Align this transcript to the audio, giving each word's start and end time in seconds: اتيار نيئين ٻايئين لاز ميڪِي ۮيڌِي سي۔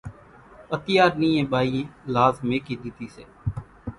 اتيار 0.75 1.11
نيئين 1.19 1.45
ٻايئين 1.51 1.87
لاز 2.15 2.35
ميڪِي 2.49 2.75
ۮيڌِي 2.81 3.07
سي۔ 3.15 3.23